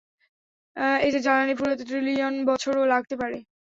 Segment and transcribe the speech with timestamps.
[1.01, 3.37] এদের জ্বালানী ফুরোতে ট্রিলিয়ন বছরও লাগতে পারে।